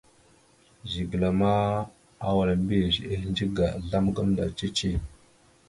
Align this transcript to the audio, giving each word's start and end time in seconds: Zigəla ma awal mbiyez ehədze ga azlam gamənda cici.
Zigəla 0.91 1.29
ma 1.39 1.51
awal 2.27 2.49
mbiyez 2.61 2.95
ehədze 3.15 3.45
ga 3.55 3.65
azlam 3.77 4.05
gamənda 4.15 4.45
cici. 4.57 4.91